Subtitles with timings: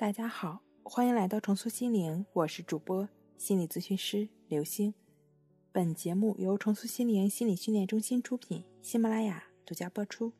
[0.00, 3.06] 大家好，欢迎来到重塑心灵，我是主播
[3.36, 4.94] 心理咨询师刘星。
[5.72, 10.32] 本节目由重塑心灵心理训练中心出品，喜马拉雅独家播出。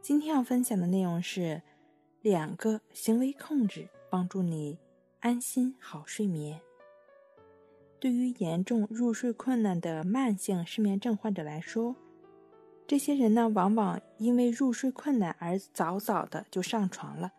[0.00, 1.60] 今天要分享的内容是
[2.22, 4.78] 两个行为控制，帮助你
[5.20, 6.58] 安心好睡眠。
[8.00, 11.94] 对于严重入睡困难的慢性失眠症患者来说，
[12.86, 17.34] 这些人呢，往往因为入睡困难而早早的就上床了。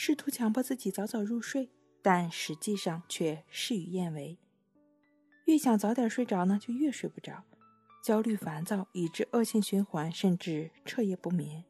[0.00, 1.70] 试图强迫自己早早入睡，
[2.02, 4.38] 但实际上却事与愿违。
[5.46, 7.42] 越想早点睡着呢，就越睡不着，
[8.00, 11.64] 焦虑烦躁，以致恶性循环，甚至彻夜不眠。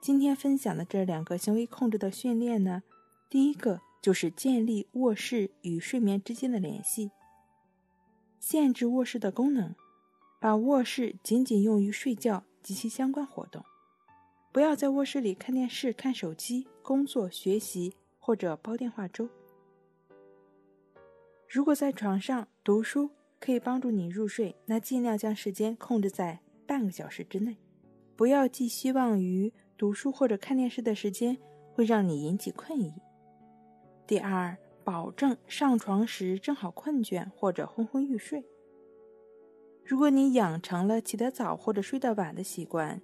[0.00, 2.82] 今天分享的这两个行为控制的训练呢，
[3.30, 7.12] 第一个就是建立卧室与睡眠之间的联系，
[8.40, 9.76] 限制卧室的功能，
[10.40, 13.64] 把卧室仅仅用于睡觉及其相关活动。
[14.50, 19.28] 不要在卧室里看电视、看手机、工作、学习或者煲电话粥。
[21.48, 27.56] 如果在床上读书可以帮助你入睡，那尽量将时间控制在半个小时之内。
[28.16, 31.38] 不要寄希望于读书或者看电视的时间
[31.72, 32.92] 会让你引起困意。
[34.06, 38.44] 第二，保证上床时正好困倦或者昏昏欲睡。
[39.84, 43.00] 如果你养成了起得早或者睡得晚的习惯，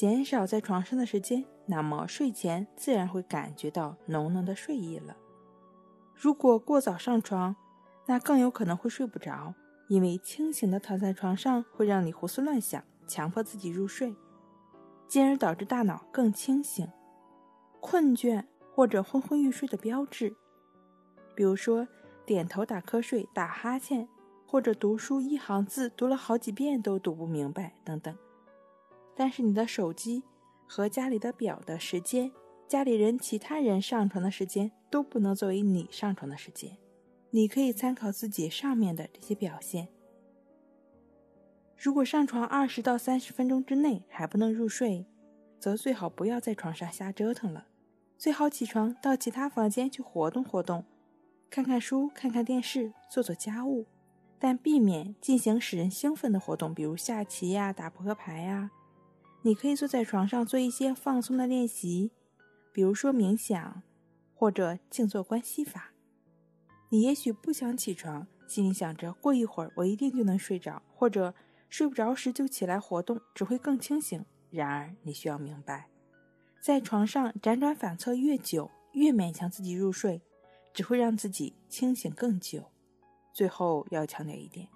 [0.00, 5.14] 减少在床上的时间，那么睡前自然会感觉到浓浓的睡意了。
[6.14, 7.54] 如果过早上床，
[8.06, 9.52] 那更有可能会睡不着，
[9.88, 14.16] 因为清醒的躺在床上会让你胡思乱想，强迫自己入睡，
[15.06, 16.88] 进而导致大脑更清醒。
[17.78, 18.42] 困倦
[18.74, 20.34] 或者昏昏欲睡的标志，
[21.34, 21.86] 比如说
[22.24, 24.08] 点头打瞌睡、打哈欠，
[24.46, 28.16] 或者读书一行字读了好几遍都读不明白等等。
[29.20, 30.22] 但是你的手机
[30.66, 32.32] 和家里的表的时间，
[32.66, 36.78] 家里人其他人上床的时间都不能作为你上床的时间。
[37.28, 39.88] 你可以参考自己上面的这些表现。
[41.76, 45.04] 如果上床二十到三十分钟之内还不能入睡，
[45.58, 47.66] 则最好不要在床上瞎折腾了，
[48.16, 50.86] 最好起床到其他房间去活动活动，
[51.50, 53.84] 看看书、看看电视、做做家务，
[54.38, 58.70] 但避免进行使人兴奋的活动，比如下棋呀、打扑克牌呀。
[59.42, 62.10] 你可以坐在床上做一些放松的练习，
[62.72, 63.82] 比如说冥想，
[64.34, 65.92] 或者静坐观息法。
[66.90, 71.34] 你也许不想起床，心里想着过一会儿我一定就能睡着，或者
[71.70, 74.24] 睡不着时就起来活动，只会更清醒。
[74.50, 75.88] 然而你需要明白，
[76.60, 80.20] 在床上辗转反侧越久，越勉强自己入睡，
[80.74, 82.64] 只会让自己清醒更久。
[83.32, 84.68] 最后要强调一点，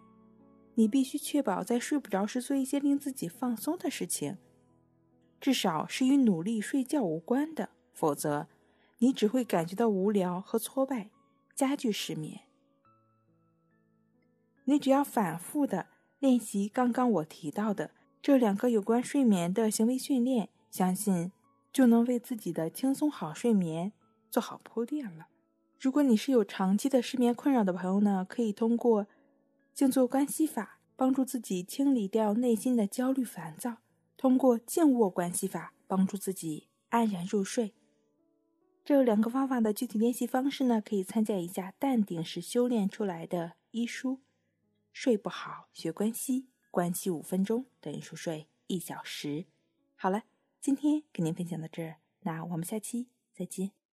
[0.75, 4.39] 你必须确保在睡不着时做一些令自己放松的事情。
[5.45, 8.47] 至少是与努力睡觉无关的，否则
[9.01, 11.11] 你只会感觉到无聊和挫败，
[11.55, 12.41] 加剧失眠。
[14.65, 15.89] 你只要反复的
[16.19, 17.91] 练习刚刚我提到的
[18.23, 21.31] 这两个有关睡眠的行为训练，相信
[21.71, 23.93] 就能为自己的轻松好睡眠
[24.31, 25.27] 做好铺垫了。
[25.79, 29.07] 如果你是有长期的失眠困扰的朋友呢，可以通过
[29.75, 33.84] 静坐观息法帮助自己清理掉内心的焦虑烦躁。
[34.17, 37.75] 通过静卧关系法帮助自己安然入睡。
[38.85, 44.21] 这两个方法的具体练习方式呢，可以参加一下淡定时修炼出来的医书。
[44.93, 49.47] 睡不好学关系，关系五分钟等于熟睡一小时。
[49.97, 50.25] 好了，
[50.61, 53.84] 今天给您分享到这儿，那我们下期再见。